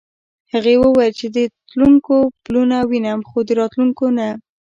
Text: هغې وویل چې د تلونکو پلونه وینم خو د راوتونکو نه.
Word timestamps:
هغې 0.53 0.75
وویل 0.83 1.13
چې 1.19 1.27
د 1.35 1.37
تلونکو 1.69 2.15
پلونه 2.43 2.77
وینم 2.89 3.19
خو 3.29 3.37
د 3.47 3.49
راوتونکو 3.59 4.05
نه. 4.17 4.29